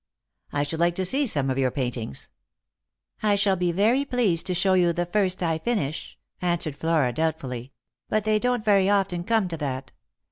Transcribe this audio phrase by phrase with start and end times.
[0.51, 2.27] "I should like to see some of your paintings.""
[3.21, 7.71] I shall be very pleased to show you the first I finish," answered Flora doubtfully;"
[8.09, 9.91] but they don't very often coma to that.